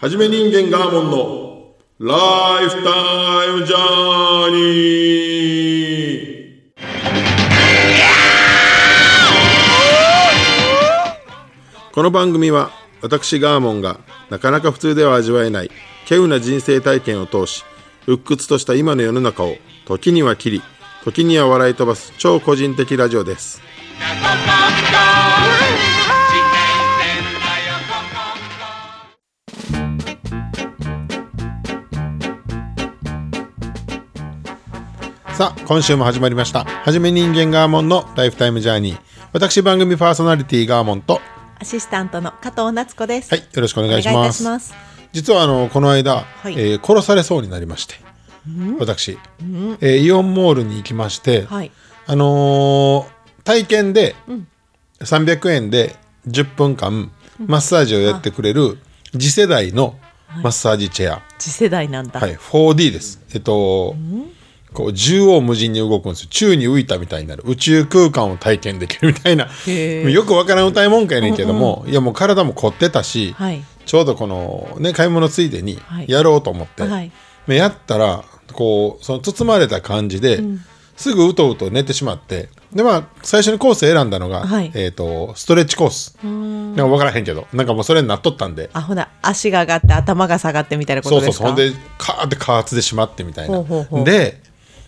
[0.00, 11.92] はじめ人間ガーモンのライフタイムジャーニー。
[11.92, 12.70] この番組は
[13.02, 14.00] 私ガーモンが
[14.30, 15.70] なかなか普通では味わえない
[16.08, 17.66] 稀有な人生体験を通し
[18.06, 20.62] 鬱屈とした今の世の中を時には切り
[21.04, 23.60] 時には笑い飛ばす超個人的ラジオです。
[35.40, 36.66] さあ今週も始まりました。
[36.66, 39.00] はじめ人間ガーモンのライフタイムジャーニー。
[39.32, 41.18] 私番組パーソナリティガーモンと
[41.58, 43.30] アシスタントの加藤夏子です。
[43.34, 44.38] はいよろしくお願いします。
[44.40, 44.74] たします。
[45.12, 46.24] 実はあのこの間、い。
[46.48, 47.94] えー殺されそうになりまして、
[48.78, 49.18] 私、
[49.80, 51.70] えーイオンモールに行きまして、はい。
[52.06, 54.16] あのー体験で
[54.98, 55.96] 300円で
[56.28, 58.76] 10分間マッサージをやってくれる
[59.12, 59.98] 次世代の
[60.42, 62.20] マッサージチェア、次世代なんだ。
[62.20, 63.22] はい、4D です。
[63.32, 63.96] えっと、
[64.72, 66.28] こう縦横無尽に動くんですよ。
[66.30, 67.42] 宙に浮いたみたいになる。
[67.46, 69.48] 宇宙空間を体験できるみたいな。
[69.66, 73.62] よくわからん歌いもんかやねんけども、いやもう体も凝ってたし、はい。
[73.86, 76.06] ちょうどこのね買い物ついでにはい。
[76.08, 77.10] やろうと思って、はい。
[77.46, 80.40] まあやったらこうその包まれた感じで、
[80.96, 82.48] すぐうとうと寝てしまって。
[82.72, 84.70] でまあ最初にコース選んだのが、はい。
[84.74, 86.16] えー、とストレッチコース。
[86.22, 87.48] なんか分からへんけど。
[87.52, 88.70] なんかもうそれになっとったんで。
[88.72, 91.48] あ、ほな、足が上がって頭が下がってみたいなこそうとですか？
[91.48, 93.64] そうそうほんでカーって加圧でしまってみたいな。
[94.04, 94.40] で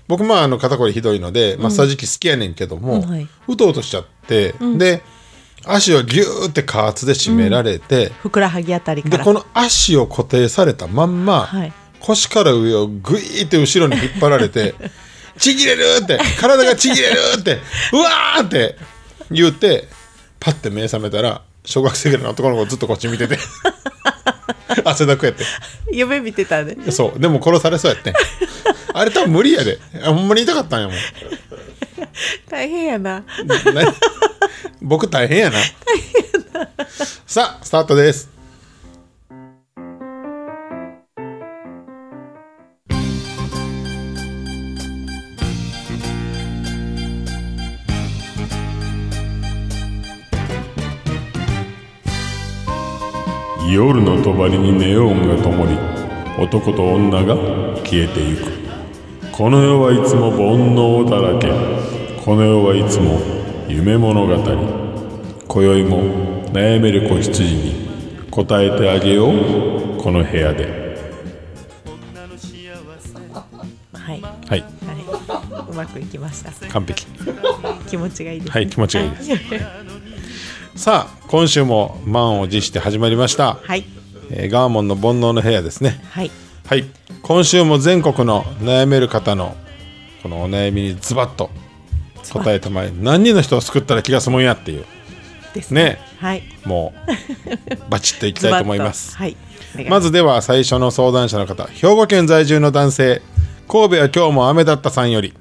[0.08, 3.28] 僕まああの肩こりひどいのでマッサージ機好きやねんけども、うんはい。
[3.48, 5.03] うとうとしちゃって、で
[5.64, 9.03] 足をギューって加圧で締められて、ふくらはぎあたり。
[9.03, 11.72] でこの足を固定されたまんま、はい。
[12.00, 14.75] 腰から上をグイーって後ろに引っ張られて
[15.39, 17.61] ちぎれるって体がちぎれるって
[17.92, 18.77] うわーって
[19.31, 19.89] 言って
[20.41, 23.39] パッて目覚めたら小学生ぐらいの男の子ずっとこっち見てて
[24.84, 25.44] 汗だくやって。
[25.92, 26.77] 夢見てたね。
[26.91, 27.21] そう。
[27.21, 28.15] でも殺されそうやってん
[28.94, 29.78] あれ多分無理やで。
[30.04, 30.97] あほんまに痛かったんやもん。
[32.48, 33.25] 大変やな。
[33.44, 33.94] な
[34.80, 35.58] 僕大変やな。
[37.26, 38.31] さあスタートです。
[53.70, 55.78] 夜の帳にネオンが灯り
[56.38, 57.34] 男と女が
[57.84, 58.62] 消えてゆく
[59.32, 61.48] この世はいつも煩悩だらけ
[62.22, 63.19] この世はいつも
[63.66, 64.34] 夢物語
[65.48, 70.82] 今宵も悩める子羊に答えてあげようこの部屋で
[73.94, 74.20] はい。
[74.20, 74.65] ははいい。
[75.70, 76.53] うまくいきました。
[76.69, 77.06] 完璧
[77.88, 78.53] 気持ちがいいです、ね。
[78.53, 79.16] はい気持ちがいいで
[80.76, 83.84] すさあ今週も満を持して始まりました、はい。
[84.31, 86.31] えーガーモンの煩悩の部屋ですねはい。
[86.67, 86.84] はい。
[87.23, 89.56] 今週も全国の悩める方の
[90.23, 91.50] このお悩みにズバッと
[92.33, 94.84] 答えてまい何人の人を救ったら気が済むんやっていう。
[95.55, 95.99] ですね。
[96.19, 96.43] はい。
[96.65, 99.17] もうバチッといきたいと思います。
[99.19, 99.37] はい。
[99.89, 103.23] まずでは最初の相談者の方兵庫県在住の男性
[103.69, 105.34] 神戸は今日も雨だったさんより。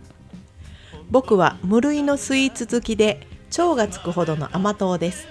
[1.09, 3.27] 僕は無類のスイーツ好きで
[3.57, 5.27] 腸がつくほどの甘党です。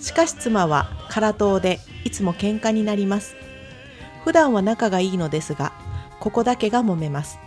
[0.00, 3.34] しかし妻は辛党でいつも喧嘩になります
[4.24, 5.72] 普段は仲がいいのですが
[6.20, 7.38] ここだけが揉めます。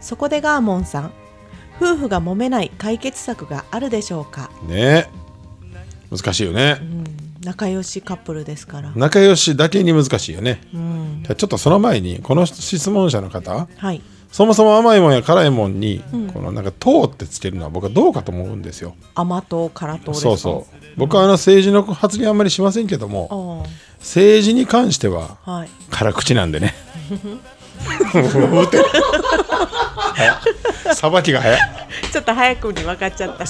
[0.00, 1.12] そこでガーモンさん
[1.80, 5.10] 夫婦が揉めない解決策があるでしょうか、ね。
[6.10, 7.04] 難しいよね、うん、
[7.42, 8.92] 仲良しカップルですから。
[8.96, 11.22] 仲良しだけに難しいよね、うん。
[11.24, 13.68] ちょっとその前にこの質問者の方。
[13.76, 14.02] はい。
[14.30, 18.94] そもそも甘いもんや辛いもんに、このなんか「糖」ってつけるのは僕はどうかと思うんですよ。
[19.14, 20.30] 甘党辛党ですか？
[20.30, 20.76] そうそう。
[20.96, 23.68] 僕はあの政治の発言あんまりしませんけどもあ
[24.00, 25.70] 政治に関してはあはい。
[25.90, 26.74] 辛口なんでね。
[30.94, 31.60] さばきが早い。
[32.12, 33.44] ちょっと早くに分かっちゃった。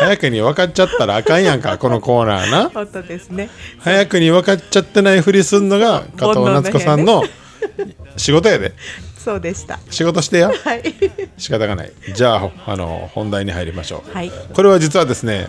[0.00, 2.70] 早くに分かっちゃったらあかんやんかこのコーナーな。
[2.70, 3.50] 本当ですね。
[3.78, 7.24] 早くに分かっちゃってないふりすんのが加藤夏子さんの
[8.16, 8.74] 仕事やで。
[9.18, 9.78] そうでした。
[9.90, 10.94] 仕事してやはい。
[11.36, 11.92] 仕方がない。
[12.14, 14.30] じゃああの本題に入りましょう、はい。
[14.54, 15.48] これは実はですね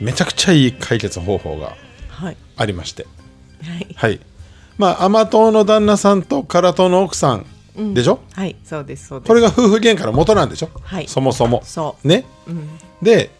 [0.00, 1.85] めちゃくちゃいい解決方法がはい
[2.56, 3.06] ありまして。
[3.62, 3.94] はい。
[3.94, 4.20] はい。
[4.78, 7.46] まあ甘党の旦那さんと辛党の奥さん
[7.94, 9.28] でしょ、はいそうですそうです。
[9.28, 11.08] これが夫婦喧嘩の元なんでしょ、はい。
[11.08, 11.62] そもそも。
[11.64, 12.08] そう。
[12.08, 12.68] ね、うん。
[13.02, 13.30] で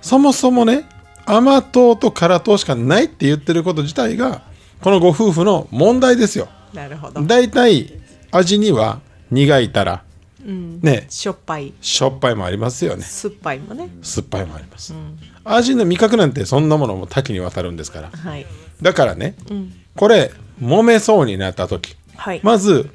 [0.00, 0.84] そもそもね
[1.24, 4.42] 甘党と辛党しかないって言ってること自体が
[4.80, 6.48] このご夫婦の問題ですよ。
[6.72, 7.22] なるほど。
[7.22, 7.92] だいたい
[8.30, 9.00] 味には
[9.30, 10.04] 苦いたら、
[10.46, 11.06] ね。
[11.08, 11.72] しょっぱい。
[11.80, 13.02] しょっぱいもありますよね。
[13.02, 13.88] 酸っぱいもね。
[14.02, 14.94] 酸っぱいもあります、
[15.44, 18.10] 味の味覚なんてそんなものも多岐にわたるんですから。
[18.10, 18.46] はい。
[18.80, 19.72] だからね、うん。
[19.96, 20.32] これ
[20.62, 22.90] 揉めそうになった時はい、まず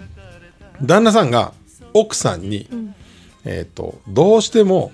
[0.82, 1.54] 旦那さんが
[1.94, 2.68] 奥さんに、
[3.46, 4.92] えっ、とどうしても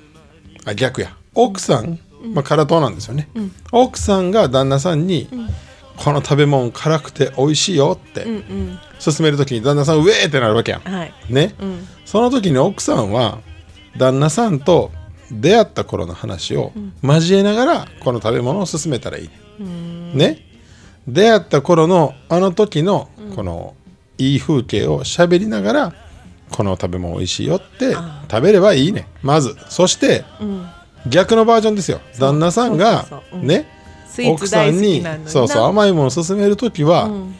[0.65, 1.15] あ逆や。
[1.33, 1.99] 奥さん、
[2.33, 3.29] まあ辛党なんですよね、
[3.71, 5.29] 奥さんが旦那さんに、
[5.97, 8.23] この食べ物辛くて美味しいよって。
[8.23, 8.79] うんうん。
[9.03, 10.81] 勧める時に旦那さんウェーってなるわけやん。
[10.81, 11.13] はい。
[11.29, 11.87] ね、ん。
[12.05, 13.39] その時に奥さんは
[13.97, 14.91] 旦那さんと
[15.31, 16.71] 出会った頃の話を
[17.03, 19.29] 交えながらこの食べ物を勧めたらいい。
[19.59, 20.13] ね。
[20.13, 20.47] ね。
[21.07, 23.75] 出会った頃のあの時のこの
[24.17, 25.93] いい風景を喋りながら
[26.51, 27.95] この食べ物美味しいよって
[28.29, 29.55] 食べればいいねまず。
[29.69, 30.67] そしてうん。
[31.09, 32.01] 逆のバージョンですよ。
[32.19, 33.76] 旦那さんがね
[34.17, 35.29] スイーツ大好きなのにな。
[35.29, 37.35] そうそう甘いものを勧める時は、うん。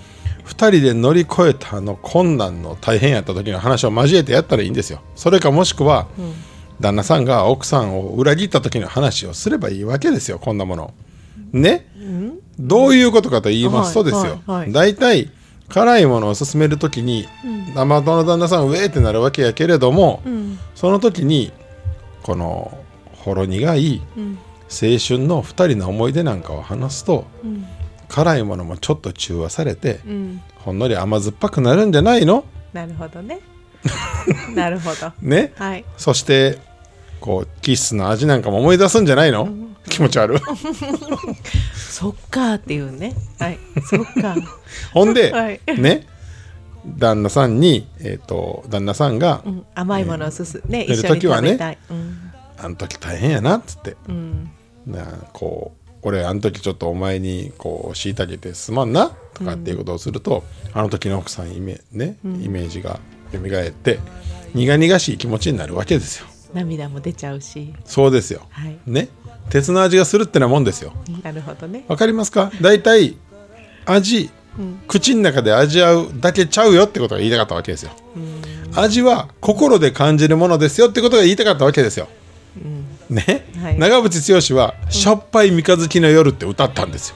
[0.46, 5.02] 2人で乗り越えたあの困難の大変やった時の話を交えてやったらいいんですよ。
[5.16, 6.08] それかもしくは、
[6.80, 10.94] 旦那さんが奥さんを裏切った時の話をすればいいわけですよこんなもの。
[11.52, 11.88] ね、
[12.60, 14.72] どういうことかと言いますとですよ、はいはいはい。
[14.72, 15.32] 大体
[15.68, 17.28] 辛いものを勧める時に、
[17.76, 20.60] 生の旦那さんウェーってなるわけやけれども、うん。
[20.76, 21.52] その時に
[22.22, 22.78] この
[23.16, 24.38] ほろ苦いうん
[24.70, 27.66] 青春の2人の思い出なんかを話すとうん。
[28.10, 30.42] 辛いものもちょっと中和されてうん。
[30.56, 32.46] ほんのり甘酸っぱくなるんじゃないの？
[32.74, 33.40] なるほどね。
[34.56, 35.12] なるほど。
[35.22, 35.54] ね。
[35.58, 35.86] はい。
[35.98, 36.60] そして
[37.20, 39.50] こうキッスの味なんかも思い出すんじゃないの、
[39.90, 40.40] 気持ち悪い。
[41.76, 43.16] そっかーっていうね。
[43.40, 43.60] はい。
[43.90, 44.36] そっか
[44.94, 45.60] ほんで、はい。
[45.78, 46.08] ね。
[46.86, 50.86] 旦那さんに、えー、と旦那さんが、うん、甘いものをすす、ね。
[50.86, 52.32] 寝る一緒に時はね食べたい、うん。
[52.58, 53.98] あの時大変やな」っつって。
[54.08, 54.52] うん
[54.88, 60.44] なこう俺あの時ちょっとお前にこう虐げてすまんなとかっていうことをすると、
[60.74, 63.00] あの時の奥さんイメ,、ねイメージが
[63.32, 64.00] 蘇って
[64.54, 66.28] 苦々しい気持ちになるわけですよ。
[66.54, 67.74] 涙も出ちゃうし。
[67.86, 68.42] そうですよ。
[68.50, 68.78] はい。
[68.86, 69.10] ね。
[69.50, 70.94] 鉄の味がするってなもんですよ。
[71.24, 71.84] なるほどね。
[71.88, 72.52] わかりますか？
[72.62, 73.18] 大体
[73.86, 74.30] 味、
[74.88, 77.92] 口の中で味わうだけちゃうよってことが言いたかったわけですよ。
[78.76, 82.08] 味は心で感じるものですよってことが言いたかったわけですよ
[83.10, 83.80] ね、はい。
[83.80, 87.16] 長渕剛は「しょっぱい三日月の夜」って歌ったんですよ。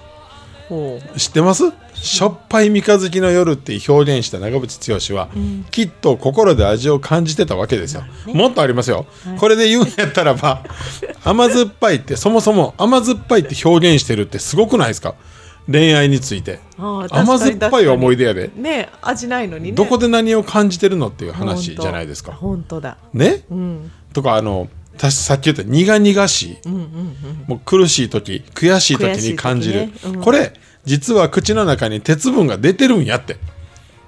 [1.17, 1.65] 知ってます？
[1.93, 5.27] しょっぱい三日月の夜って表現した長渕剛は、
[5.69, 9.05] きっと心で味を感じてたわけですよ、もっとありますよ、
[9.37, 10.63] これで言うんやったらば
[11.25, 15.15] 甘酸っぱいってそもそも甘酸っぱいって表現してるってすごくないですか？
[15.69, 16.59] 恋愛について。
[16.77, 18.51] 甘酸っぱいは思い出出やで。
[18.55, 19.71] ね味ないのにね。
[19.73, 22.31] どこで何を感じてるのっていう話じゃないですか。
[22.31, 22.97] 本当だ。
[23.13, 23.91] ね、うん。
[24.11, 24.69] とかあの
[25.01, 26.87] たさっき言った苦々しい、うんうんうん。
[27.47, 29.93] もう苦しい時悔しい時に感じる、ね。
[30.05, 30.21] うん。
[30.21, 30.53] これ
[30.85, 33.37] 実は口の中に鉄分が出てるんやって。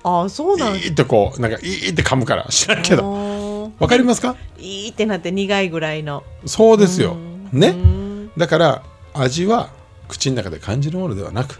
[0.03, 3.01] ああそうなんいいってこうなんかいいって噛むから知らんけど。
[3.01, 4.35] どわかりますか？
[4.59, 6.23] いいってなって苦いぐらいの。
[6.45, 7.17] そうですよ。
[7.51, 7.69] ね。
[7.69, 8.31] うん。
[8.37, 8.83] だから
[9.15, 9.71] 味は
[10.07, 11.59] 口の中で感じるものではなく、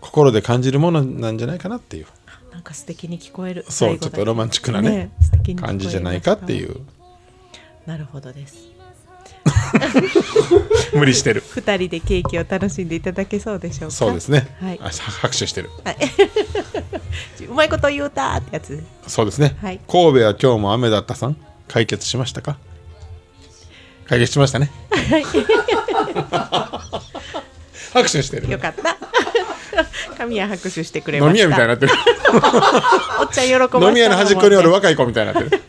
[0.00, 2.06] 心で感じるものなんじゃないかなっていう。
[2.50, 3.64] なんか素敵に聞こえる。
[3.68, 6.80] そうちょっとロマンチックなね素敵に聞こえ感じじゃないかってういう
[7.86, 8.56] なるほどです。
[10.94, 11.42] 無理してる。
[11.50, 13.94] 二人でケーキを楽しんでいただけそうでしょうか？
[13.94, 14.80] そうですね、はい。
[14.82, 15.70] あ拍手してる。
[15.84, 15.96] はい。
[17.48, 18.82] うまいこと言うたーってやつ。
[19.06, 19.80] そうですね、はい。
[19.86, 21.36] 神戸は今日も雨だったさん
[21.68, 22.56] 解決しましたか？
[24.06, 24.70] 解決しましたね。
[27.92, 28.50] 拍手してる。
[28.50, 28.96] よかった。
[30.16, 31.48] 神谷拍手してくれま飲した。
[31.48, 31.92] み屋みたいになってる。
[33.20, 35.62] おっちゃん喜ば飲み屋の端っこにおる若い子みたいになってる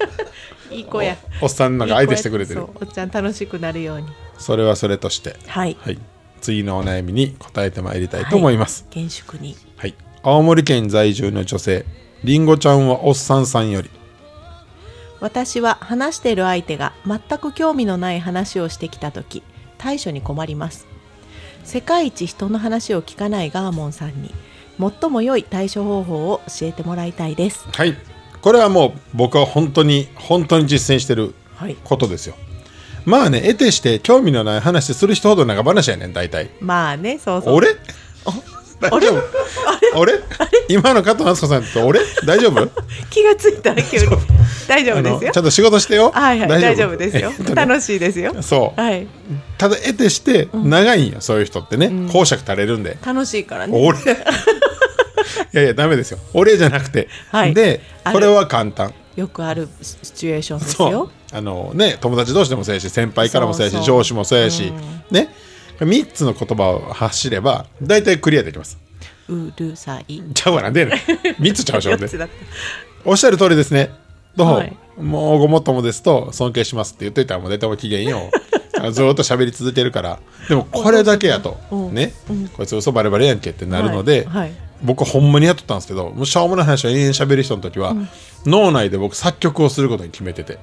[0.75, 1.17] いい子や。
[1.41, 2.63] おっさんなんか相手してくれてる。
[2.63, 4.07] おっちゃん楽しくなるように。
[4.37, 5.77] それはそれとしてはい。
[5.79, 5.99] はい。
[6.45, 9.55] 次のお悩みに答えてまいりたいと思います、厳粛に。
[9.77, 11.85] はい、青森県在住の女性
[12.23, 13.89] りんごちゃんはおっさんさんより。
[15.21, 19.41] 私は話している相手が全く興味のない話をしてきた時
[19.79, 20.85] 対処に困ります。
[21.63, 24.31] 世界一人の話を聞かないガーモンさんに
[24.79, 27.65] 最も良い対処方法を教えてもらいたいです。
[27.71, 27.95] はい
[28.45, 31.75] これはもう僕は本当に本当に実践してるはい。
[31.83, 32.35] ことですよ。
[33.03, 36.51] まあね得てして興味のない話する人ほど長話やねん大体。
[36.59, 37.55] まあねそうそう。
[37.55, 37.69] 俺？
[38.81, 39.99] 大丈夫？
[39.99, 40.13] 俺？
[40.69, 42.01] 今の加藤敦子さんと俺？
[42.27, 42.69] 大丈夫？
[43.09, 44.05] 気がついたら急に
[44.67, 45.27] 大丈夫あですよ。
[45.27, 46.11] のちゃんと仕事してよ。
[46.13, 46.97] はいはい大丈夫。
[46.97, 47.31] ですよ。
[47.35, 47.65] えっとね。
[47.65, 48.35] 楽しいですよ。
[48.43, 48.79] そう。
[48.79, 49.07] はい。
[49.57, 51.91] ただ得てして長いんよ、そういう人ってね。
[52.11, 53.73] 講釈垂れるんで、楽しいからね。
[53.75, 53.97] 俺？
[53.97, 54.01] い
[55.57, 56.19] やいやダメですよ。
[56.33, 57.53] 俺じゃなくて、はい。
[57.53, 57.81] で
[58.11, 58.93] これは簡単。
[59.15, 61.09] よくあるシチュエーションですよ。
[61.31, 64.73] あのね友達同士でもそうやし先輩からもそうやし上司もそうやし、
[65.09, 65.29] ね。
[65.79, 68.77] 3つの言葉を発しれば大体クリアできます。
[69.29, 70.21] うるさい。
[70.33, 72.29] ちゃうわなんでやねん3つちゃうしょんで4つだっ
[73.05, 73.91] おっしゃる通りですね。
[74.35, 74.77] どう、はい。
[74.97, 78.29] もうごもっともですと尊敬しますって言っといたらもう大体もう機嫌よ
[78.91, 80.19] ずっと喋り続けるから。
[80.49, 81.93] でもこれだけやとうん。
[81.93, 82.47] ねうん。
[82.49, 84.41] こいつ嘘バレバレやんけってなるので、はい。
[84.41, 84.53] はい
[84.83, 87.95] 僕ほんまにやっとったんですけどもうしょうもない話を延々喋る人の時は、
[88.45, 90.59] 脳内で僕作曲をすることに決めてて。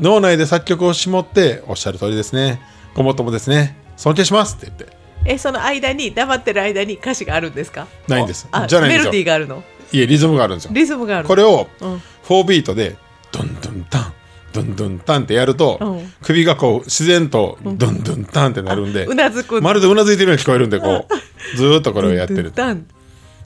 [0.00, 2.60] 脳内で作曲を絞っておっしゃる通りですね。
[2.94, 4.96] ごもっともですね尊敬しますって言って。
[5.26, 7.86] えその間に黙ってる間に歌詞があるんですか？
[8.08, 8.48] ないんです。
[8.50, 9.04] あじゃないんですよ。
[9.04, 9.62] メロディーがあるの？
[9.92, 10.70] いえリズムがあるんですよ。
[10.74, 12.02] リズムがあるこれをうん。
[12.24, 12.96] 4ビートで
[13.30, 14.12] ドンドンタン
[14.54, 16.12] ドンドンタンってやると、うん。
[16.22, 19.60] 首がこう自然とドンドンタンってなるんで、うなずく。
[19.60, 21.08] まるでうなずいてるように聞こえるんでこう
[21.56, 22.52] ずーっとこれをやってる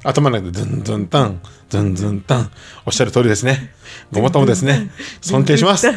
[0.04, 2.50] 頭の中でドンドンタンドンドンタン。
[2.86, 3.74] おっしゃる通りですね。
[4.10, 4.90] ごもっともですね。
[5.20, 5.88] 尊敬します。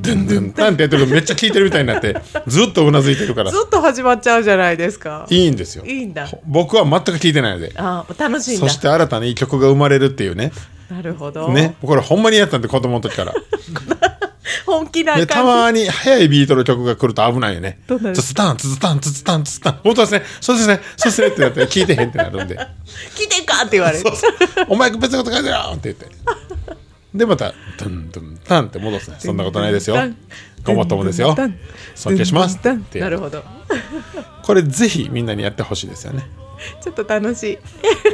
[0.00, 3.50] ドンドンタンってやってるとめっちゃ聞いてるみたいになってずっとうなずいてるから。
[3.50, 5.26] ずっと始まっちゃうじゃないですか。
[5.30, 5.84] いいんですよ。
[5.84, 6.28] いいんだ。
[6.46, 7.72] 僕は全く聞いてないので。
[7.76, 10.52] あ楽しいそして新たないい曲が生まれるっていうね。
[10.90, 11.52] なるほど。
[11.52, 11.76] ね。
[11.80, 13.34] これほんまにやったんで子供の時から
[14.66, 17.80] 本気なでた感まに速いビートの曲が来ると危ないよね。
[17.86, 19.80] どんなツツタンツツタンツツタンツツタン。
[19.82, 20.22] 本当ですね。
[20.40, 20.80] そうですね。
[20.96, 22.58] そうですねってなって聞いてへんってなるんで。
[23.16, 24.02] じ来てんかって言われる。
[24.02, 24.66] そうそう。
[24.68, 26.06] お前別のこと書いてよって言って。
[27.14, 29.16] でまたドンドンタンって戻すね。
[29.18, 29.96] そんなことないですよ。
[30.64, 31.36] ごもっともですよ。
[31.94, 32.58] 尊敬します
[32.94, 33.42] なるほど。
[34.42, 36.24] これぜひみんなにやってほしいですよね。
[36.82, 37.58] ちょっと楽しい。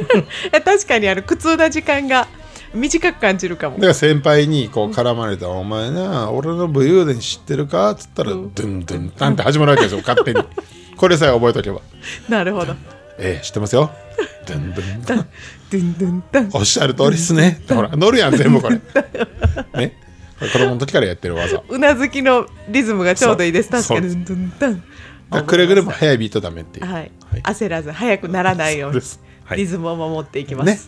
[0.63, 2.27] 確かにあの苦痛な時間が
[2.73, 3.75] 短く感じるかも。
[3.75, 10.43] だから先輩にこう絡まれた「お前な俺の武勇伝知ってるか?」っつったら「ドゥンドゥンタン」って始まるわけですよ 勝手に。
[10.95, 11.81] これさえ覚えとけば。
[12.27, 12.75] なるほど
[13.19, 13.91] 「ええ知ってますよ」
[14.47, 15.01] ドゥンドゥン。
[15.03, 15.27] タン
[15.69, 17.61] ドゥンドゥンダンおっしゃる通りっすね。
[17.69, 18.79] ほら乗るやん全部これ。
[19.75, 19.97] ね。
[20.39, 21.61] 子供の時からやってる技。
[21.67, 23.69] うなずきのリズムがちょうどいいです。
[23.69, 24.01] 確かに。
[24.01, 24.83] ドゥンドゥン
[25.31, 26.85] ダンくれぐれも速いビートダメっていう。
[26.85, 29.01] はい、はい焦らず早くならないように。
[29.55, 30.79] リズムを守っていきます、ね。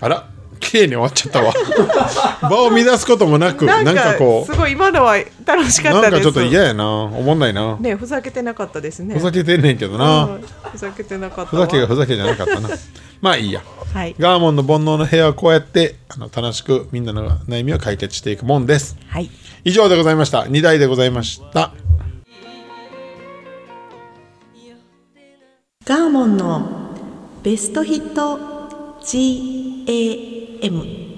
[0.00, 0.28] あら
[0.60, 1.52] 綺麗に終わっちゃったわ。
[2.48, 6.10] 場を乱すこともなくなんかこすごい今のは楽しうかったです。
[6.10, 6.86] なんかちょっと嫌やな。
[6.86, 7.76] おもんないな。
[7.78, 9.14] ねふざけてなかったですね。
[9.14, 10.40] ふざけてんねんけどうなん
[10.72, 11.66] ふざけてなかったわ。
[11.66, 12.68] ふざけがふざけじゃなかったな。
[13.20, 13.62] まあいいや。
[13.92, 14.14] はい。
[14.18, 18.96] ガーモンの煩悩の部屋はこうやってあの楽しくみんなの悩みを解決していくもんです。
[19.08, 19.30] はい。
[19.64, 20.42] 以上でございました。
[20.42, 21.72] 2台でございました。
[25.86, 26.84] ガーモンの
[27.42, 28.54] ベストヒット
[30.64, 31.14] GAM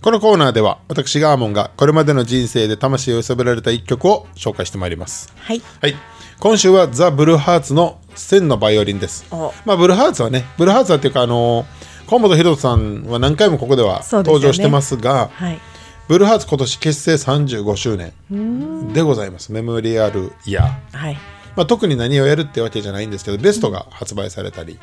[0.00, 5.32] このコーナーでは私ガーモンがこれまでの人生で魂を揺さぶられた一曲を紹介してまいります。
[5.36, 5.60] はい。
[5.80, 5.96] はい。
[6.38, 9.26] 今週はザ・ブルーハーツの千のバイオリンです。
[9.32, 9.52] お。
[9.64, 11.66] まあブルーハーツはねブルーハーツはっていうかあの
[12.08, 15.58] 河本ロさんは何回もここでは登場してますがはい。
[16.06, 19.50] ブルーハーツ今年結成35周年でございます。
[19.50, 20.96] メモリアルイヤー。
[20.96, 24.78] はいまあ、特に何をやるってわけじゃないんですけどベストが発売されたり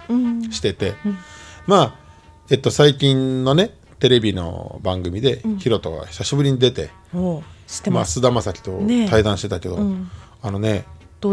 [0.51, 0.95] してて、
[1.67, 1.95] まあ、
[2.49, 9.79] えっと、最近のねテレビの番組で、ヒロトが久しぶりに出て、おう知ってまあ、田将暉と対談してたけど、
[10.41, 10.85] あのね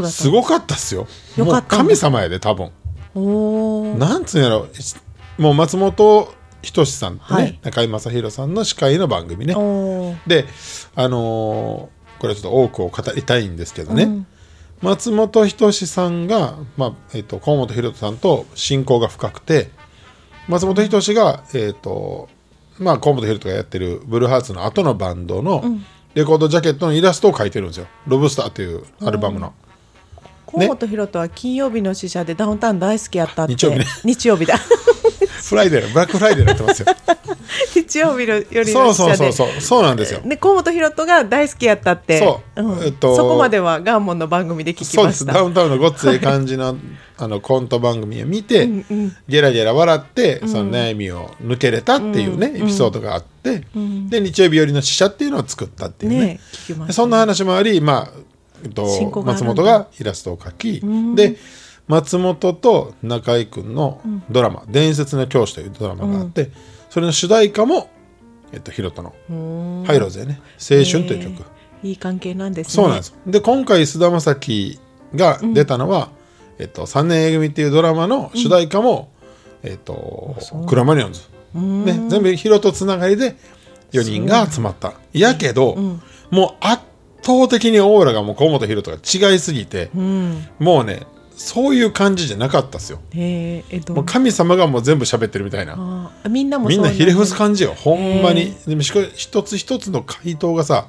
[0.08, 1.08] すごかったっすよ。
[1.36, 1.76] よかったんだ。
[1.78, 2.70] もう神様やで多分。
[3.98, 4.68] なんつうんやろ。
[5.36, 6.32] もう松本
[6.62, 7.58] 人志さんとね、はい。
[7.62, 9.54] 中居正広さんの司会の番組ね。
[10.26, 10.44] で
[10.94, 14.26] あのーこれちょっと多くを語りたいんですけどね、
[14.82, 19.70] 松本人志さんが、まあえっと甲本ヒロトさんと親交が深くて
[20.48, 22.28] 松本人志が、えっと
[22.78, 25.62] まあ、甲本ヒロトがやってるブルーハーツの後のバンドの
[26.14, 29.52] レコードジャケットのイラストを描いてるんですよ「ロブスター」というアルバムの。
[30.46, 33.54] 甲本ヒロトは金曜日の使者でダウンタウン大好きやったって。
[33.54, 33.84] 日曜日ね。
[34.02, 34.56] 日曜日だ。
[35.48, 36.86] フライデーブラックフライデーになってますよ。
[37.74, 40.20] 日曜日のよりそうそうそうそうそうなんですよ。
[40.24, 42.18] で河本大翔が大好きやったって。
[42.18, 42.62] そう。
[42.62, 42.84] うん。
[42.84, 45.38] えっとそこまではガーモンの番組で聞きそうでましたす。
[45.38, 46.76] ダウンタウンのごっつい感じの
[47.18, 49.16] あのコント番組を見てうんうん。
[49.28, 53.64] ゲラゲラ笑ってその悩みを抜けれたっていうねエピソードがあって
[54.08, 58.20] で日曜日よりの使者っていうのを作ったっていうねね聞きましたでそんな話もありまあ
[58.64, 58.86] えっと
[59.24, 60.80] 松本がイラストを描き
[61.14, 61.36] で
[61.88, 66.50] 松本と中居君のドラマ「伝説の教師」というドラマがあって
[66.90, 67.88] それの主題歌も
[68.52, 69.84] えっとヒロトのうー「ん。
[69.86, 71.44] ハイローズ」でね「青春」という曲。
[71.82, 72.72] いい関係なんですね。
[72.74, 73.14] そうなんです。
[73.26, 74.78] で今回菅田将暉
[75.14, 76.10] が出たのは、
[76.58, 79.08] えっと3年 A 組っていうドラマの主題歌も、
[79.62, 80.36] えっと
[80.68, 81.22] クロマニヨンズ、
[81.54, 83.34] ね、全部ヒロトつながりで
[83.92, 84.92] 4人が集まった。
[85.12, 85.76] やけど、
[86.30, 86.82] もう圧
[87.22, 90.46] 倒的にオーラがもう甲本ヒロトが違いすぎて、うん。
[90.58, 91.06] もうね
[91.40, 92.98] そういう感じじゃなかったっすよ。
[93.14, 95.72] へええどもう神様がもう全部喋ってるみたいな。
[95.72, 97.72] あーみんなもみんなひれ伏すじ感じよ。
[97.74, 98.54] ほんまに。
[98.66, 100.88] でもしか一つ一つの回答がさ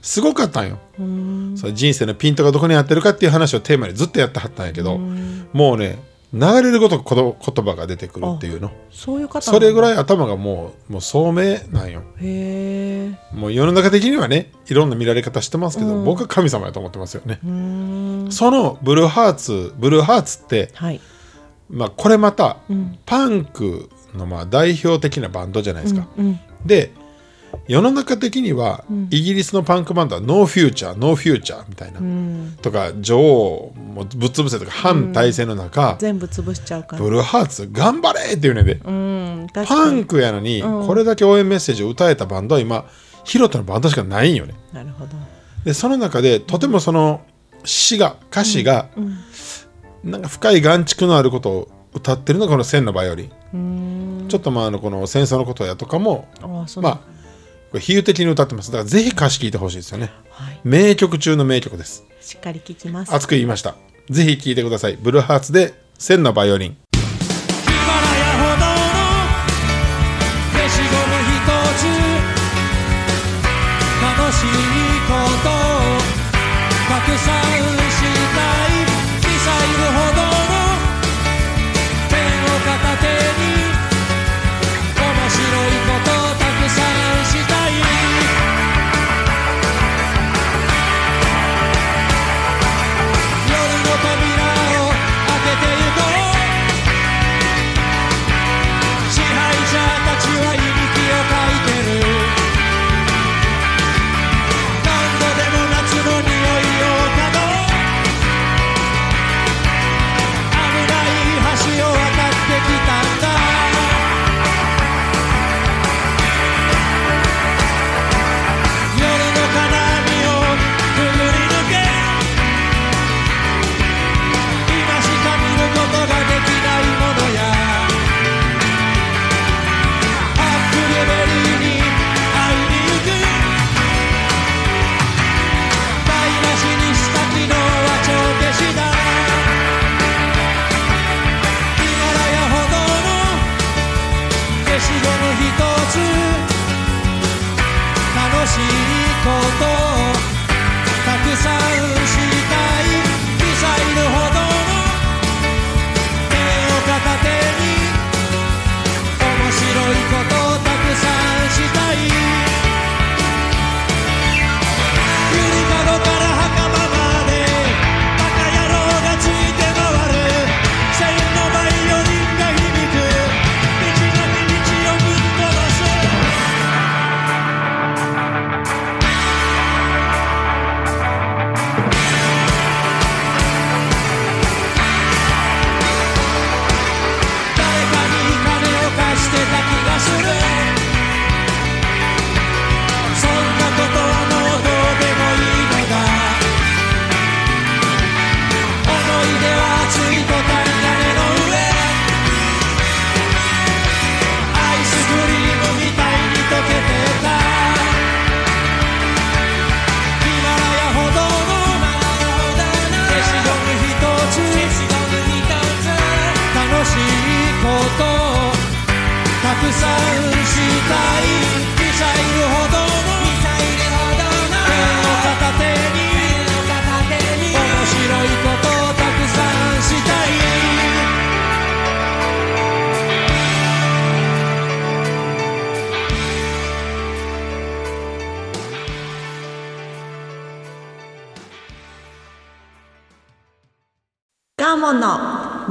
[0.00, 0.78] すごかったんよ。
[0.96, 5.98] その人生のピントがどこに合ってるかっていう話をテーマにずっとやってはったんやけどもうね
[6.32, 8.70] 流れるごとくこと言葉が出てくるっていうの。
[8.90, 12.02] そういう方それぐらいい頭がもうもう聡明なんよ。
[12.20, 17.38] へえもう世の中的にはねいろんな見られ方してますけど、僕は神様やと思ってますよね、
[18.30, 21.00] そのブルーハーツブルーハーツって、はい。
[21.70, 22.58] まあ、これまた、
[23.06, 26.38] パンクのまあ代表的なバンドじゃないですか、うん。
[26.66, 26.92] で
[27.68, 32.00] 世の中的には、イギリスのパンクバンドはノーフューチャーノーフューチャーみたいな、
[32.60, 37.02] とか女王もぶっ潰せとか反体制の中、全部潰しちゃうから。
[37.02, 42.84] ブルーハーツ頑張れって言うねんで、うん確パンクやのに、これだけ応援メッセージを歌えたバンドは今
[43.24, 44.54] ヒロトのバンドしかないんよね。
[44.72, 45.12] なるほど。
[45.64, 47.22] でその中でとてもその
[47.64, 48.88] 詩が歌詞が、
[50.02, 56.26] なんか深い眼蓄のあることを歌ってるのがこの「千のバイオリン」ちょっとまああのこの戦争のことやとかも
[56.80, 57.00] まあ
[57.72, 58.70] これ比喩的に歌ってます。
[58.70, 60.12] だからぜひ歌詞聞いてほしいですよね。
[60.30, 60.60] はい。
[60.62, 62.04] 名曲中の名曲です。
[62.20, 63.14] しっかり聞きます。
[63.14, 63.76] 熱く言いました。
[64.10, 64.98] ぜひ聴いてください。
[65.00, 66.76] ブルーハーツで「千のバイオリン」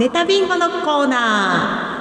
[0.01, 1.93] ネタビンゴのコーナ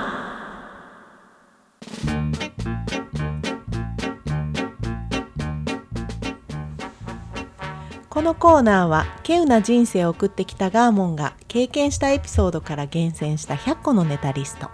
[7.92, 8.08] ー。
[8.08, 14.70] このコーナーは稀有な人生を送ってきたガーモンが経験したエピソードから厳選した100個のネタリスト。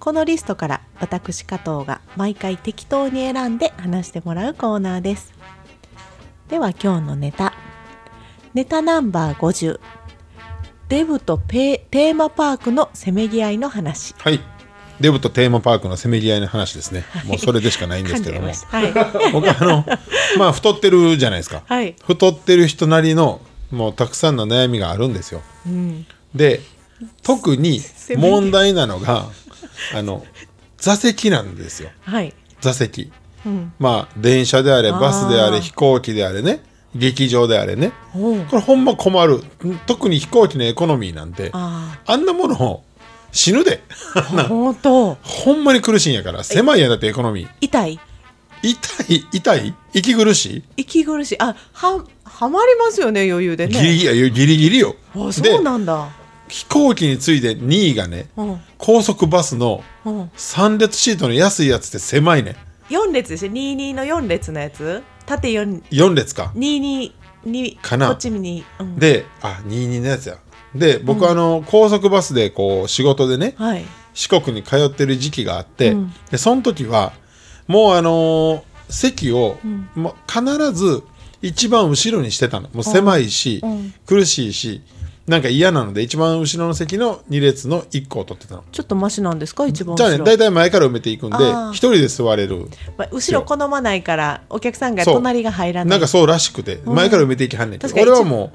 [0.00, 5.34] このリストから私加藤が毎回適当に選んで話してもらうコーナーです。
[6.48, 7.52] では今日のネタ。
[8.54, 9.78] ネタナンバー50
[10.88, 14.14] デブとペテーマパークのせめぎ合いの話。
[14.18, 14.40] はい。
[15.00, 18.48] デブとテーマパークのせめぎ合いの話ですね、もうそれでしかないんですけども。
[18.66, 19.32] はい。
[19.32, 19.84] 僕あの
[20.38, 21.94] まあ太ってるじゃないですか、はい。
[22.04, 25.42] 太ってる人なりのもうたくさんの悩みがあるんですよ、
[26.34, 26.62] で
[27.22, 27.80] 特に
[28.16, 29.26] 問題なのが
[29.94, 30.24] あの
[30.78, 31.90] 座席なんですよ。
[32.00, 32.34] はい。
[32.60, 33.12] 座席、
[33.78, 36.62] まあ電車であれバスであれ飛行機であれね
[36.94, 37.92] 劇場であれね。
[38.12, 39.42] これほんま困る。
[39.86, 42.84] 特に飛行機のエコノミーなんてああんなものを
[43.32, 43.82] 死ぬで。
[44.48, 45.14] 本当。
[45.14, 46.42] ほんまに苦しいんやから。
[46.44, 47.50] 狭いやんだってエコノミー。
[47.60, 48.00] 痛い？
[48.62, 49.26] 痛い？
[49.32, 49.74] 痛い？
[49.92, 51.36] 息苦し息苦しい。
[51.40, 53.80] あははまりますよね余裕でい、ね。
[53.80, 54.96] ギリギリギリギリよ。
[55.14, 56.08] あそでうなんだ。
[56.48, 58.60] 飛行機に次いで2位がね、うん。
[58.78, 60.22] 高速バスのうん。
[60.36, 62.56] 3列シートの安いやつって狭いね
[62.88, 65.02] 4列でしょ？22の4列のやつ？
[65.28, 66.52] 縦4 4列か。
[66.56, 67.12] 22
[67.44, 68.08] にかな。
[68.08, 70.38] こっちに、うん、であ22のやつや。
[70.74, 73.84] で僕、あの高速バスでこう仕事でねはい。
[74.14, 76.12] 四国に通ってる時期があって、うん。
[76.30, 77.12] でその時は
[77.66, 79.58] もうあのー席を、
[79.94, 81.02] もう必ず
[81.42, 82.68] 一番後ろにしてたの。
[82.72, 83.94] もう狭いし、うん。
[84.06, 84.82] 苦しいし
[85.28, 88.64] なんか嫌なので一番後ろの席の2列の1個を取ってたの。
[88.72, 89.66] ちょっとマシなんですか？
[89.66, 91.70] 一番じゃあね大体前から埋めていくんであー。
[91.72, 92.68] 一人で座れる。
[92.96, 95.90] まあ、後ろ好まないからお客さんが隣が入らない。
[95.90, 98.52] なんかそうらしくて前から埋めていきはんねんけど、確かに俺はもう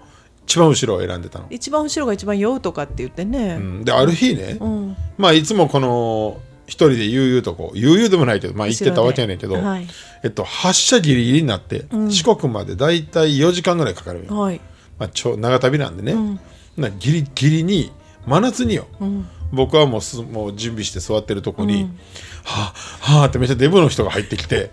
[0.47, 4.97] 一番後ろを選んでたの、一番後ろが一番酔うとかって言ってね、うん、である日ね、うん。
[5.17, 9.87] まあいつもこの一人で悠々とこう悠々でもないけどまあ行ってたわけやねんけど、はい。
[10.23, 14.59] えっと、発車ギリギリになって、四国までだいたい4時間ぐらいかかるよ、はい。
[14.97, 16.39] まあ、ちょ長旅なんでね、ん
[16.77, 17.91] なギリギリに
[18.25, 19.27] 真夏によ、ん。
[19.51, 21.89] 僕はもうすもう準備して座ってるとこに、
[22.43, 24.71] はあはあってめっちゃデブの人が入ってきて。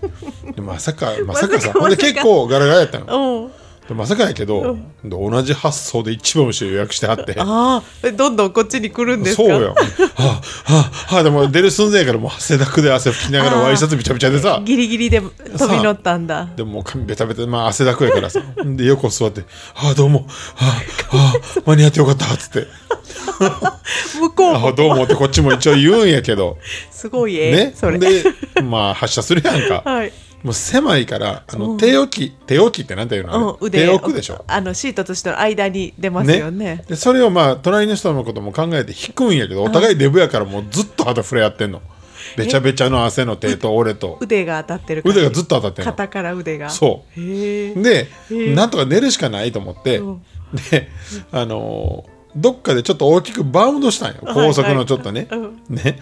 [0.54, 3.50] でまさかまさかさ ほんで結構ガラガラやったの
[3.94, 9.42] まさかやけど、で同じ発想で一番後ろ予約してはってああどんどんこっちに来るんですか？
[9.42, 9.68] そうよ。
[9.68, 9.74] は
[10.16, 10.42] あ、は
[11.11, 14.61] あ、はあ、でも出る寸前やからもう汗だくで汗拭きながらワイシャツびちゃびちゃでさ。
[14.64, 15.33] ギリギリで飛
[15.68, 18.40] び乗ったんだでももう髪ベタベタ、まあ汗だくやからさ。
[18.64, 19.42] で、横座って、
[19.74, 22.66] はあ、どうも、はあ、はあ、間に合ってよかった、つって。
[24.20, 26.59] 向こうああ、どうもってこっちも一応言うんやけど。
[26.90, 27.72] すごいええね。
[27.74, 28.22] それで、
[28.62, 29.83] まあ発射するやんか。
[29.85, 33.59] はいもう狭いから、あの、手置き、手置きってなんていうの？
[33.61, 34.44] 腕手置くでしょ？
[34.46, 36.85] あのシートとしての間に出ますよね。
[36.88, 41.83] でそれをまあ隣の人のことも考えて引くんやけどお互いデブやからもうずっと肌触れ合ってんの。
[42.37, 44.18] べちゃべちゃの汗の手と俺と。
[44.20, 45.90] 腕が当たってる腕がずっと当たってんの。
[45.90, 46.70] 肩から腕が。
[46.70, 47.20] そう。
[47.20, 48.55] で、え。
[48.55, 50.22] なんとか寝るしかないと思って、うん。
[50.70, 50.88] で
[51.33, 54.20] あのーどっかでちょっと大きくバウンドしたんよ。
[54.22, 55.98] 高速のちょっとね、はいはいね。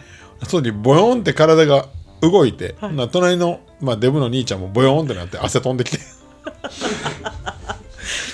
[0.46, 1.86] それにボヨンって体が
[2.20, 5.96] 動いて、な隣の、まあ、デブの兄ちゃんもボヨンってなって汗飛んできて。
[5.98, 6.00] っ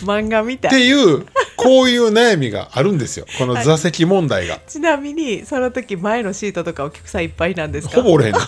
[0.03, 0.71] 漫画みたい。
[0.71, 1.25] ていう
[1.57, 3.27] こういう悩みがあるんですよ。
[3.39, 7.97] この座席問題が、ちなみにその時前のシートとかお客さんいっぱいなんですか？
[7.97, 8.41] ほぼおれへんの。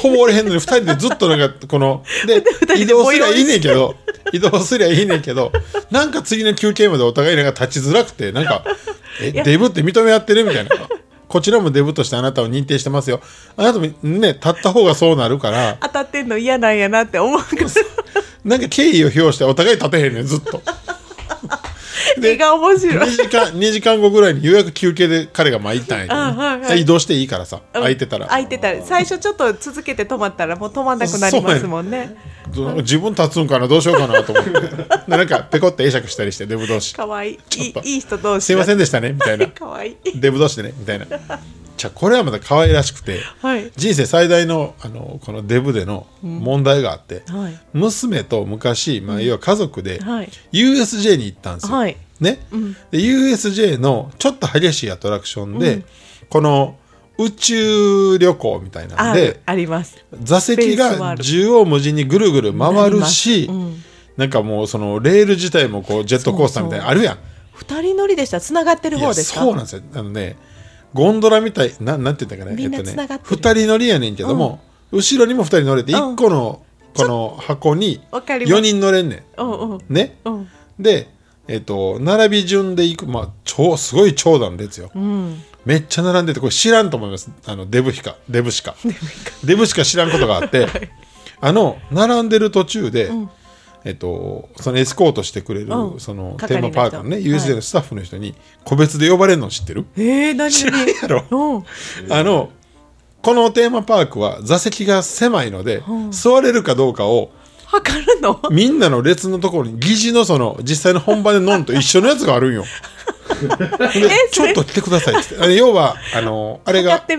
[0.00, 0.46] ほぼおれへん。
[0.48, 2.42] のに2人でずっとなんかこので
[2.80, 3.94] 移動すりゃいいねんけど
[4.32, 5.52] 移動すりゃいいねんけど
[5.90, 8.64] なんか次の休憩までお互いなんか立ちづらくてなんか
[9.22, 10.70] 「えデブって認め合ってる?」みたいな
[11.28, 13.20] こちらもデブとしてあなたを認定してますよ。
[13.56, 15.76] あなたもね立った方がそうなるから。
[15.80, 17.66] 当たってんの嫌なんやなって思うから
[18.44, 20.62] なんか敬意を表してお互い立てへんねんずっと
[22.22, 26.80] 絵が面白2い時間2時間後ぐらいにようやく休憩で彼が参ったんやけどあはいはい。
[26.82, 28.26] 移動していいからさ空いてたら。
[28.26, 28.82] 空いてたら。
[28.82, 32.16] 最初ちょっか続けて止まったらもう止まんなくなりますもんね。
[32.54, 34.50] ど自分立つんかなどうしようかなと思って。
[34.50, 36.94] でなんかペコって会釈したりしてデブ同士。
[36.94, 37.32] かわい。
[37.32, 38.46] いいいいい人同士。
[38.46, 39.46] すいませんでしたねみたいな。
[39.48, 39.96] かわい。
[40.04, 41.06] いデブ同士でねみたいな。
[41.76, 43.70] じゃあこれはまた可愛らしくて、はい。
[43.76, 47.60] 人生最大のあのこのデブでの問題があって、はい。
[47.74, 50.30] 娘と昔、まあ、要は家族ではい。
[50.52, 51.76] USJ に行ったんですよ。
[51.76, 52.38] はいね。
[52.90, 55.84] で USJ のちょっと激しいアトラクションで、
[56.28, 56.78] この
[57.18, 59.96] 宇宙旅行みたいなんあであります。
[60.22, 63.82] 座席が縦横無尽にぐるぐる回るし、うん。
[64.16, 67.18] なんかもうそのレール自体もこうジェットコースターみたいなのあるやん。
[67.52, 68.40] 二人乗りでした？
[68.40, 69.40] つながってる方ですか？
[69.40, 69.82] そうなんですよ。
[69.94, 70.36] あのね
[70.94, 72.56] ゴンドラみたいななんて言ったかね？
[72.56, 73.36] みんなえっとね繋がってる。
[73.36, 74.60] 2人乗りやねんけども、
[74.92, 76.14] 後ろにも2人乗れてうん。
[76.14, 76.62] 1個の
[76.94, 78.54] この箱にわかります。
[78.58, 79.80] 4人乗れんねうんうんん。
[79.88, 80.18] ね？
[80.24, 80.48] うん。
[80.78, 81.08] で
[81.48, 85.42] えっと並び順で行くまあ超すごい長蛇の列よ、うん。
[85.64, 87.30] めっちゃ並んでてこれ知らんと思います。
[87.46, 88.74] あのデブしかデブしか
[89.44, 90.66] デブしか知らんことがあって
[91.40, 93.10] あの並んでる途中で、
[93.84, 96.00] えっと、そのエスコートしてくれる、うん。
[96.00, 97.24] そのテーマパークのねはい。
[97.24, 101.24] USJ のスタッフの人に個別で呼ばれるの知ってる、えー、何知らんやろ。
[101.30, 101.58] う
[102.08, 102.12] ん。
[102.12, 102.50] あの
[103.22, 105.82] このテーマパークは座席が狭いので、
[106.12, 107.32] 座れるかどうかを
[107.80, 108.40] 測るの？
[108.50, 112.64] みんなの列のところに疑似のその実際の本番で飲むと一緒のやつがあるんよ。
[113.36, 115.36] でちょっと来てくださいって。
[115.38, 117.16] あれ要はあの あれが閉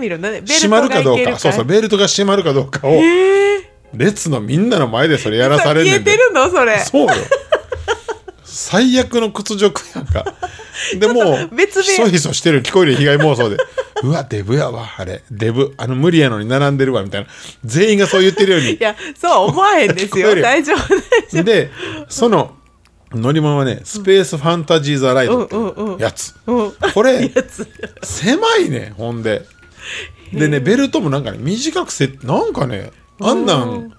[0.69, 1.37] まるかどうか。
[1.39, 3.61] そうそうベルトが閉まるかどうかをえー、
[3.93, 6.11] 列のみんなの前でそれやらされんねんで。
[6.11, 6.49] 消えてるの？
[6.49, 6.79] それ。
[6.79, 7.13] そうよ。
[8.43, 10.25] 最悪の屈辱やんか
[10.99, 13.57] でもう別でひそひそしてる聞こえる被害妄想で。
[14.03, 15.23] うわデブやわあれ。
[15.31, 17.27] デブあの無理やのに並んでるわみたいな。
[17.65, 18.73] 全員がそう言ってるように。
[18.73, 20.29] いやそうは思わへんですよ。
[20.35, 20.41] よ。
[20.41, 20.73] 大丈
[21.31, 21.71] 夫で
[22.09, 22.55] その
[23.13, 25.93] 乗り物はねスペースファンタジー・ザ・ライドってうんうん。
[25.95, 25.99] うん。
[25.99, 26.73] やつ、うん。
[26.93, 27.31] これ
[28.03, 29.43] 狭いねほんで。
[30.33, 33.93] でねベルトもなんかね短くせなんかねあんなん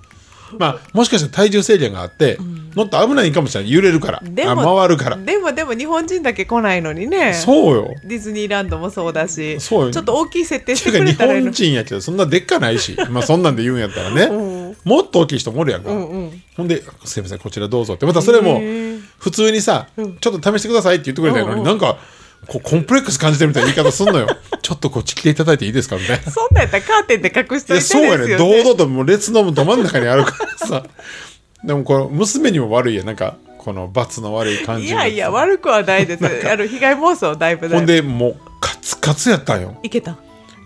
[0.57, 2.39] まあもしかしたら体重制限があって、
[2.75, 3.73] 乗ったら危ないかもしれない。
[3.73, 4.19] 揺れるから。
[4.19, 5.17] あでも回るから。
[5.17, 7.35] でもでも日本人だけ来ないのにね。
[7.35, 7.95] そうよ。
[8.05, 9.61] ディズニーランドもそうだし。
[9.61, 9.91] そうよ。
[9.91, 12.97] ちょっと大きい設定してくれたらいいの本人やけどそんなでっかないし。
[13.11, 14.35] まあそんなんで言うんやったらね、う
[14.71, 14.77] ん。
[14.85, 16.43] もっと大きい人もおるやんか、うんうん。
[16.57, 18.07] ほんで「すいませんこちらどうぞ」って。
[18.07, 18.61] またそれも
[19.19, 19.89] 普通にさ、
[20.21, 21.65] ちょっと試してくださいって言ってくれたのに、うんうん。
[21.65, 21.99] なんか
[22.47, 24.29] こうコンプレックス感じてるみたいな言い方すんのよ。
[24.63, 26.31] ちょっとこっち来ていただいていいですかみたいな。
[26.31, 30.83] そんなんやったらカーテンで隠しといていやそうやね堂々ともう列のど真ん中にあるからさ。
[31.65, 33.07] でもこの娘にも悪いやん。
[33.07, 34.95] なんかこの罰の悪い感じ。
[34.95, 36.25] がいやいや悪くはないです。
[36.25, 39.79] あの被害妄想だいぶだほんでもうカツカツやったんよ。
[39.83, 40.17] いけた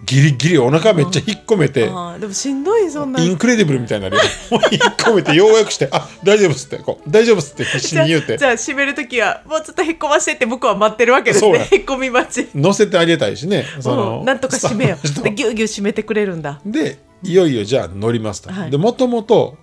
[0.04, 3.22] ギリギリお腹めっちゃ引っ込めて、あーでもしんどいそんな。
[3.22, 4.22] インクレディブルみたいになるよ。
[4.50, 4.60] 引っ
[4.96, 6.78] 込めてようやくして「あ大丈夫っす」って。
[6.78, 8.36] こう「大丈夫っす」って必死じゃあに言うて。
[8.36, 11.60] じゃあ閉めるときはもうちょっとへっこましてって向こうは待ってるわけですそうや。
[11.60, 12.48] ねへっこみ待ち。
[12.54, 13.64] 乗せてあげたいしね。
[13.80, 14.24] その、うん。
[14.24, 15.30] なんとか閉めよスタッフの人。
[15.30, 16.60] でギュウギュウ閉めてくれるんだ。
[16.66, 18.70] でいよいよじゃあ乗りますと、はい。
[18.70, 19.56] でもともと、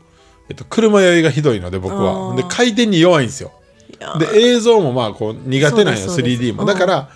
[0.50, 2.02] えっと、車酔いがひどいので僕あー。
[2.02, 3.52] はで回転に弱いんですよ。
[3.90, 6.42] いやで映像もまあこう苦手なんよそうですそうです。
[6.42, 7.10] 3D もうんだから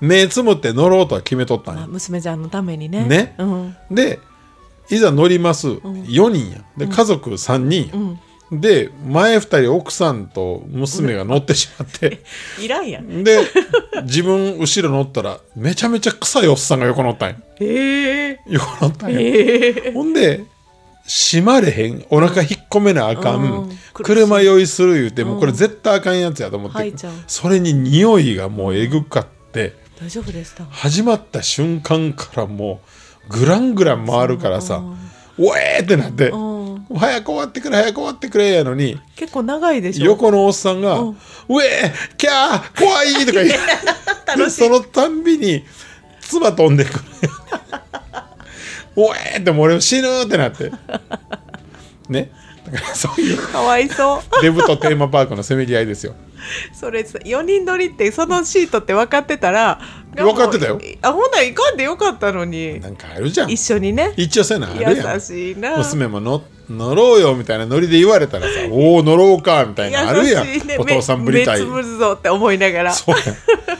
[0.00, 3.04] 目つむって乗ろうとは決めとったんまあよ娘ちゃんのためにね。
[3.04, 3.34] ね。
[3.38, 3.76] うん。
[3.90, 4.20] で
[4.90, 6.64] いざ乗ります、4人や。
[6.76, 8.18] で家族3人、
[8.50, 12.22] で前2人奥さんと娘が乗ってしまって、
[12.62, 13.22] いらんやん。
[13.22, 13.40] で
[14.04, 18.40] 自分後ろ乗ったらめちゃめちゃ臭いおっさんが横乗ったんよへえ。
[18.46, 19.92] 横乗ったんよ、へえ。
[19.92, 20.44] ほんで
[21.06, 22.04] 閉まれへん。
[22.10, 23.78] お腹引っ込めなあかん、うん。
[23.94, 27.12] 車酔いする言うてもうこれ絶対あかんやつやと思って、吐いちゃう。
[27.26, 32.80] それに匂いがもうえぐかって大丈夫でした始まった瞬間からも
[33.28, 34.82] うグラングラン回るからさ
[35.38, 40.06] 「おえー!」ってなってうん「早く終わってくれ早く終わってくれ」やのに結構長いでしょ。
[40.06, 41.08] 横のおっさんがうん
[41.48, 45.64] 「うえーキャー怖い!」とか言って でそのたんびに
[46.20, 47.04] 唾飛んでくる。
[48.96, 50.70] おえーってもう俺死ぬってなって。
[52.08, 52.30] ね。
[52.70, 54.42] だからそういうかわいそう。
[54.42, 56.14] デブとテーマパークのせめぎ合いですよ
[56.72, 59.80] それ4人乗りってそのシートって分かってたら
[60.14, 60.80] 分かってたよ。
[61.02, 62.80] あほんなら行かんでよかったのに。
[62.80, 63.50] なんかあるじゃん。
[63.50, 64.12] 一緒にね。
[64.16, 65.14] 一応そういうのあるやん。
[65.14, 65.76] 優しいな。
[65.76, 70.76] 娘もの乗ろうよみたいなノリで言われたらさ「おお乗ろうか」みたいなのあるやん、ね。
[70.78, 71.60] お父さんぶりたい。
[71.60, 72.92] 目目つむるぞって思いながら。
[72.92, 73.36] そうやん。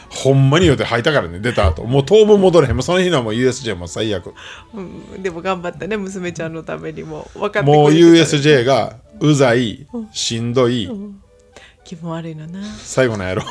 [0.09, 1.85] ほんまによって吐いたからね出た後。
[1.85, 2.75] もう当分戻れへん。
[2.75, 4.33] もうその日のはもう USJ も最悪。
[4.75, 7.29] うん、でも頑張ったね娘ちゃんのためにも。
[7.35, 10.90] 分かってくれてもう USJ がうざいしんどい
[11.88, 12.62] 気分悪いのな。
[12.83, 13.42] 最後なんやろ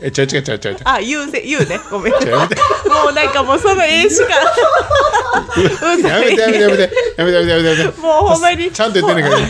[0.00, 0.94] えちゃうちゃうちゃうちゃうちゃう。
[0.98, 1.80] あ言うせ言うね。
[1.90, 2.12] ごめん。
[2.12, 2.22] もう
[3.12, 4.34] なんかもうその絵しか。
[6.08, 6.82] やめてやめてやめてやめて。
[7.16, 8.00] やめてやめてやめて。
[8.00, 8.70] もうほんまに。
[8.70, 9.40] ちゃんと言ってんねんから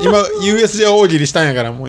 [0.00, 1.88] 今 USJ 大喜利したんやからもう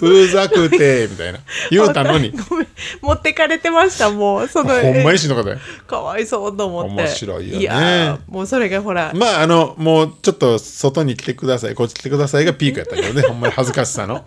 [0.00, 1.38] うざくてみたいな。
[1.70, 2.32] 言うたのに。
[2.32, 2.66] ごめん。
[3.02, 4.48] 持ってかれてましたもう。
[4.48, 6.90] そのほんま絵にしんどかったよかわいそうと思って。
[6.90, 7.64] 面白いよね。
[7.64, 9.12] やーもうそれがほら。
[9.14, 11.76] まああのもうちょっと外に来てください。
[11.76, 13.22] こっち来てくださいがピークやったけどね。
[13.22, 14.24] ほんまに恥ずかしさの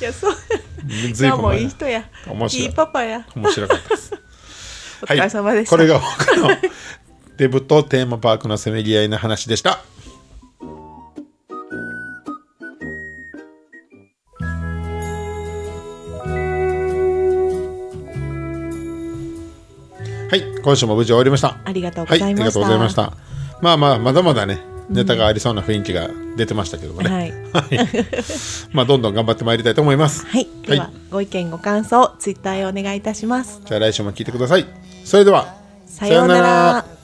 [0.00, 0.34] いやそう。
[1.12, 2.04] ずいぶん前いやもういい人や。
[2.26, 2.66] 面白い。
[2.66, 3.26] いいパパや。
[3.34, 4.12] 面白かったです。
[5.02, 6.48] お疲れ様でした、これが僕の
[7.36, 9.80] デブとテーマパークのせめぎ合いの話でした。
[20.30, 20.42] はい。
[20.62, 21.56] 今週も無事終わりました。
[21.64, 22.42] ありがとうごはい、ざいました。
[22.42, 23.12] ありがとうございました。
[23.62, 24.58] まあまあ、まだまだね、
[24.90, 27.10] ネタがありそうな雰囲気が出てましたけどもね。
[27.10, 27.32] はい
[28.72, 30.26] まあ、どんどん頑張ってまいりたいと思います。
[30.26, 33.60] はい、では、ご意見ご感想ツイッターへお願いいたします。
[33.64, 34.66] じゃあ来週も聞いてください。
[35.04, 35.54] それでは、
[35.86, 36.97] さようなら